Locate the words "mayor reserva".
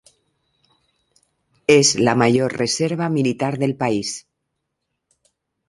2.15-3.07